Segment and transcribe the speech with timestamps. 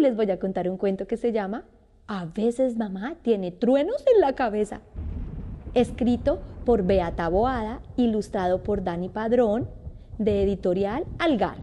[0.00, 1.64] les voy a contar un cuento que se llama
[2.06, 4.80] A veces mamá tiene truenos en la cabeza.
[5.74, 9.68] Escrito por Beata Boada, ilustrado por Dani Padrón,
[10.18, 11.58] de editorial Algar.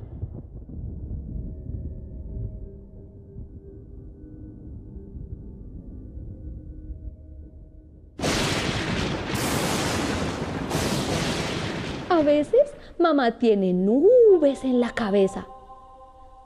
[12.10, 15.48] A veces mamá tiene nubes en la cabeza.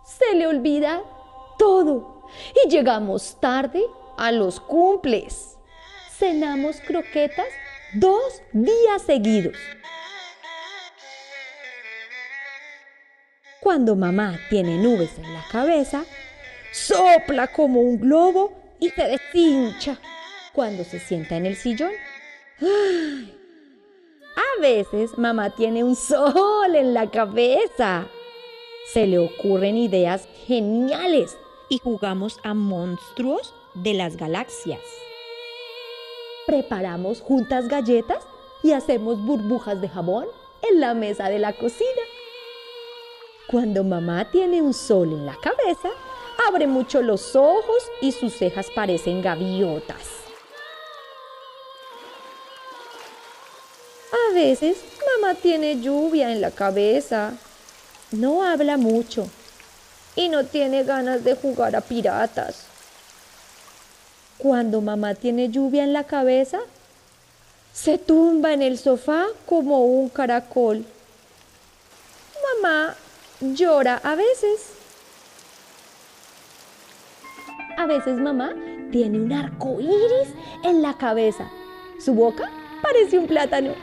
[0.06, 1.04] Se le olvida
[1.58, 2.18] todo
[2.64, 3.84] y llegamos tarde
[4.18, 5.58] a los cumples.
[6.18, 7.48] Cenamos croquetas
[7.94, 9.58] dos días seguidos.
[13.62, 16.06] Cuando mamá tiene nubes en la cabeza,
[16.72, 20.00] sopla como un globo y se deshincha
[20.54, 21.92] cuando se sienta en el sillón.
[24.38, 28.08] A veces mamá tiene un sol en la cabeza.
[28.94, 31.38] Se le ocurren ideas geniales
[31.70, 34.82] y jugamos a monstruos de las galaxias.
[36.46, 38.26] Preparamos juntas galletas
[38.64, 40.28] y hacemos burbujas de jabón
[40.70, 42.02] en la mesa de la cocina.
[43.48, 45.90] Cuando mamá tiene un sol en la cabeza,
[46.48, 50.18] abre mucho los ojos y sus cejas parecen gaviotas.
[54.12, 54.78] A veces
[55.22, 57.34] mamá tiene lluvia en la cabeza,
[58.12, 59.28] no habla mucho
[60.18, 62.66] y no tiene ganas de jugar a piratas.
[64.38, 66.60] Cuando mamá tiene lluvia en la cabeza,
[67.72, 70.86] se tumba en el sofá como un caracol.
[72.62, 72.96] Mamá
[73.40, 74.72] llora a veces.
[77.78, 78.54] A veces mamá
[78.92, 81.50] tiene un arco iris en la cabeza.
[82.04, 82.52] Su boca
[82.82, 83.76] parece un plátano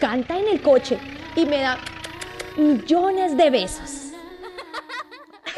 [0.00, 0.98] canta en el coche
[1.36, 1.78] y me da
[2.56, 3.99] millones de besos.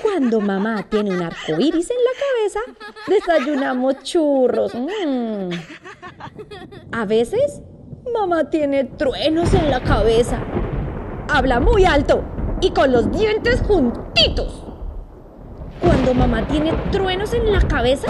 [0.02, 2.60] Cuando mamá tiene un arco iris en la cabeza,
[3.06, 4.74] desayunamos churros.
[4.74, 5.50] Mm.
[6.90, 7.62] A veces,
[8.12, 10.40] mamá tiene truenos en la cabeza.
[11.28, 12.24] Habla muy alto
[12.60, 14.64] y con los dientes juntitos.
[15.80, 18.08] Cuando mamá tiene truenos en la cabeza,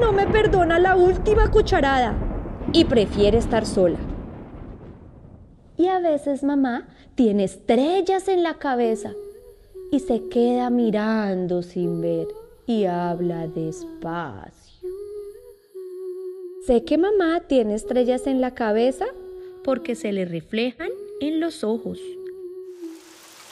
[0.00, 2.14] no me perdona la última cucharada
[2.72, 3.98] y prefiere estar sola.
[5.76, 9.12] Y a veces mamá tiene estrellas en la cabeza
[9.90, 12.28] y se queda mirando sin ver
[12.66, 14.88] y habla despacio.
[16.66, 19.06] Sé que mamá tiene estrellas en la cabeza
[19.62, 22.00] porque se le reflejan en los ojos.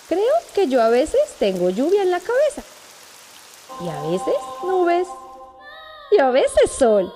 [0.09, 2.63] Creo que yo a veces tengo lluvia en la cabeza
[3.85, 4.35] y a veces
[4.65, 5.09] nubes
[6.11, 7.13] y a veces sol.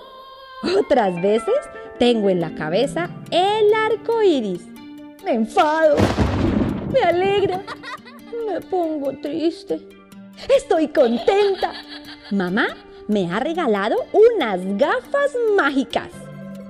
[0.79, 1.55] Otras veces
[1.99, 4.63] tengo en la cabeza el arco iris
[5.25, 5.97] me enfado,
[6.93, 7.63] me alegra,
[8.61, 9.81] pongo triste.
[10.57, 11.73] Estoy contenta.
[12.31, 12.69] Mamá
[13.09, 16.09] me ha regalado unas gafas mágicas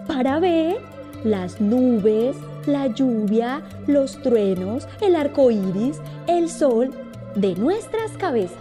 [0.06, 0.78] para ver
[1.25, 6.91] las nubes, la lluvia, los truenos, el arco iris, el sol
[7.34, 8.56] de nuestras cabezas.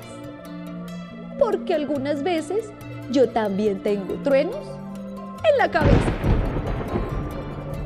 [1.39, 2.71] Porque algunas veces
[3.11, 4.65] yo también tengo truenos
[5.49, 6.11] en la cabeza.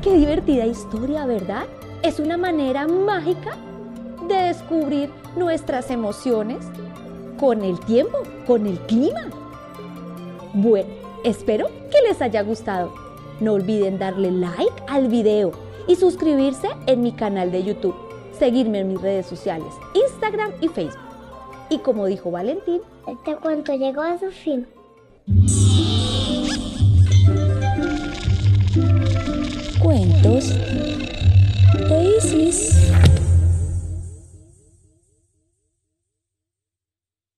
[0.00, 1.64] Qué divertida historia, ¿verdad?
[2.02, 3.56] es una manera mágica
[4.28, 6.64] de descubrir nuestras emociones
[7.38, 9.28] con el tiempo, con el clima.
[10.54, 10.88] Bueno,
[11.24, 12.92] espero que les haya gustado.
[13.40, 15.52] No olviden darle like al video
[15.88, 17.94] y suscribirse en mi canal de YouTube,
[18.38, 20.98] seguirme en mis redes sociales, Instagram y Facebook.
[21.70, 24.66] Y como dijo Valentín, este cuento llegó a su fin.
[29.82, 30.52] Cuentos